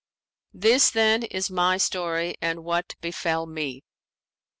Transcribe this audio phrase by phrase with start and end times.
[0.55, 3.83] This, then, is my story and what befell me."